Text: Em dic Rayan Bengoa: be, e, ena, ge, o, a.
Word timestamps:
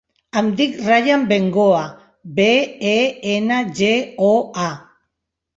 Em 0.39 0.47
dic 0.61 0.79
Rayan 0.85 1.27
Bengoa: 1.31 1.83
be, 2.39 2.49
e, 2.95 2.97
ena, 3.37 3.61
ge, 3.81 3.93
o, 4.31 4.35
a. 4.69 4.69